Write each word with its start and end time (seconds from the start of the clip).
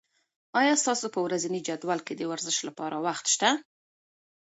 آیا 0.59 0.73
ستاسو 0.83 1.07
په 1.13 1.19
ورځني 1.25 1.59
جدول 1.67 1.99
کې 2.07 2.13
د 2.15 2.21
ورزش 2.31 2.57
لپاره 2.67 2.95
وخت 3.05 3.25
شته؟ 3.33 3.49